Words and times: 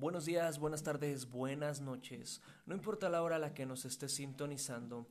Buenos 0.00 0.26
días, 0.26 0.60
buenas 0.60 0.84
tardes, 0.84 1.28
buenas 1.28 1.80
noches. 1.80 2.40
No 2.66 2.76
importa 2.76 3.08
la 3.08 3.20
hora 3.20 3.34
a 3.34 3.40
la 3.40 3.52
que 3.52 3.66
nos 3.66 3.84
estés 3.84 4.14
sintonizando. 4.14 5.08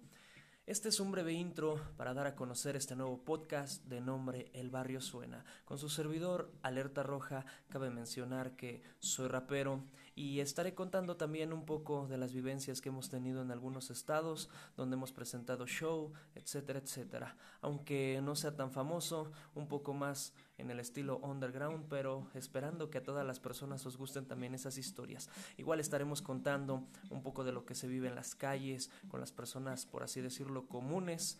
Este 0.66 0.88
es 0.88 1.02
un 1.02 1.12
breve 1.12 1.34
intro 1.34 1.82
para 1.98 2.14
dar 2.14 2.26
a 2.26 2.36
conocer 2.36 2.78
este 2.78 2.96
nuevo 2.96 3.18
podcast 3.24 3.84
de 3.84 4.00
nombre 4.00 4.50
El 4.54 4.70
Barrio 4.70 5.02
Suena. 5.02 5.44
Con 5.66 5.78
su 5.78 5.90
servidor 5.90 6.54
Alerta 6.62 7.04
Roja, 7.04 7.46
cabe 7.68 7.90
mencionar 7.90 8.56
que 8.56 8.82
soy 9.00 9.28
rapero 9.28 9.84
y 10.16 10.40
estaré 10.40 10.74
contando 10.74 11.18
también 11.18 11.52
un 11.52 11.66
poco 11.66 12.08
de 12.08 12.18
las 12.18 12.32
vivencias 12.32 12.80
que 12.80 12.88
hemos 12.88 13.10
tenido 13.10 13.42
en 13.42 13.52
algunos 13.52 13.90
estados 13.92 14.50
donde 14.78 14.96
hemos 14.96 15.12
presentado 15.12 15.68
show, 15.68 16.14
etcétera, 16.34 16.80
etcétera. 16.80 17.36
Aunque 17.60 18.22
no 18.24 18.36
sea 18.36 18.56
tan 18.56 18.72
famoso, 18.72 19.34
un 19.54 19.68
poco 19.68 19.94
más 19.94 20.34
en 20.58 20.72
el 20.72 20.80
estilo 20.80 21.20
underground, 21.20 21.86
pero 21.90 22.28
esperando 22.34 22.90
que 22.90 22.98
a 22.98 23.04
todas 23.04 23.26
las 23.26 23.40
personas 23.40 23.86
os 23.86 23.98
gusten 23.98 24.26
también 24.26 24.56
esas 24.56 24.78
historias. 24.78 25.30
Igual 25.58 25.80
estaremos 25.80 26.22
contando 26.22 26.84
un 27.10 27.22
poco 27.22 27.44
de 27.44 27.52
lo 27.52 27.66
que 27.66 27.76
se 27.76 27.88
vive 27.88 28.08
en 28.08 28.16
las 28.16 28.36
calles, 28.36 28.90
con 29.08 29.20
las 29.20 29.32
personas, 29.32 29.86
por 29.86 30.04
así 30.04 30.22
decirlo, 30.22 30.68
comunes, 30.68 31.40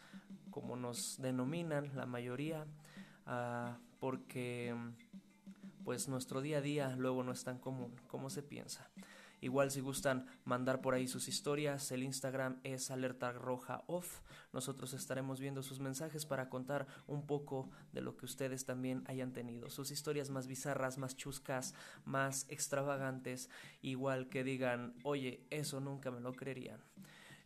como 0.52 0.76
nos 0.76 1.22
denominan 1.22 1.96
la 1.96 2.06
mayoría, 2.06 2.66
uh, 3.26 3.76
porque 4.00 4.76
pues 5.84 6.08
nuestro 6.10 6.42
día 6.42 6.58
a 6.58 6.62
día 6.62 6.96
luego 6.98 7.24
no 7.24 7.32
es 7.32 7.44
tan 7.44 7.60
común 7.60 7.94
como 8.08 8.30
se 8.30 8.44
piensa. 8.44 8.90
Igual 9.40 9.70
si 9.70 9.82
gustan 9.82 10.26
mandar 10.46 10.82
por 10.82 10.94
ahí 10.94 11.08
sus 11.08 11.28
historias, 11.28 11.92
el 11.92 12.04
Instagram 12.04 12.60
es 12.64 12.90
alerta 12.90 13.32
roja 13.32 13.84
off. 13.88 14.22
Nosotros 14.52 14.94
estaremos 14.94 15.40
viendo 15.40 15.62
sus 15.62 15.80
mensajes 15.80 16.26
para 16.26 16.50
contar 16.50 16.88
un 17.06 17.28
poco 17.28 17.70
de 17.94 18.02
lo 18.02 18.18
que 18.18 18.26
ustedes 18.26 18.66
también 18.66 19.04
hayan 19.08 19.34
tenido. 19.34 19.70
Sus 19.70 19.92
historias 19.92 20.30
más 20.30 20.48
bizarras, 20.48 20.98
más 20.98 21.16
chuscas, 21.16 21.76
más 22.04 22.46
extravagantes. 22.50 23.50
Igual 23.82 24.30
que 24.30 24.44
digan, 24.44 24.96
oye, 25.04 25.46
eso 25.52 25.80
nunca 25.80 26.10
me 26.10 26.22
lo 26.22 26.34
creerían. 26.34 26.82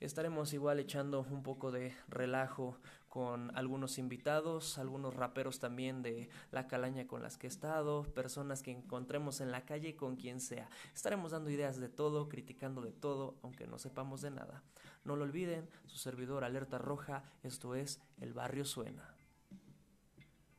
Estaremos 0.01 0.51
igual 0.53 0.79
echando 0.79 1.27
un 1.29 1.43
poco 1.43 1.71
de 1.71 1.95
relajo 2.07 2.79
con 3.07 3.55
algunos 3.55 3.99
invitados, 3.99 4.79
algunos 4.79 5.13
raperos 5.13 5.59
también 5.59 6.01
de 6.01 6.27
la 6.49 6.65
calaña 6.65 7.05
con 7.05 7.21
las 7.21 7.37
que 7.37 7.45
he 7.45 7.49
estado, 7.49 8.03
personas 8.15 8.63
que 8.63 8.71
encontremos 8.71 9.41
en 9.41 9.51
la 9.51 9.63
calle 9.63 9.95
con 9.95 10.15
quien 10.15 10.41
sea. 10.41 10.67
Estaremos 10.95 11.33
dando 11.33 11.51
ideas 11.51 11.79
de 11.79 11.87
todo, 11.87 12.29
criticando 12.29 12.81
de 12.81 12.93
todo, 12.93 13.35
aunque 13.43 13.67
no 13.67 13.77
sepamos 13.77 14.21
de 14.21 14.31
nada. 14.31 14.63
No 15.05 15.15
lo 15.15 15.23
olviden, 15.23 15.69
su 15.85 15.97
servidor 15.97 16.43
Alerta 16.43 16.79
Roja, 16.79 17.23
esto 17.43 17.75
es 17.75 18.01
El 18.19 18.33
Barrio 18.33 18.65
Suena. 18.65 19.20